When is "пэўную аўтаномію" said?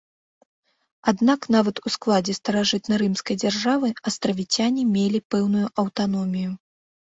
5.37-6.51